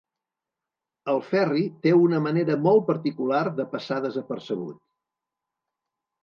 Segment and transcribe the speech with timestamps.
[1.11, 4.81] El Ferri té una manera molt particular de passar desapercebut.